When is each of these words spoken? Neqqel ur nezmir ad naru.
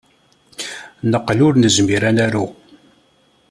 Neqqel 1.11 1.39
ur 1.47 1.53
nezmir 1.57 2.03
ad 2.09 2.13
naru. 2.15 2.45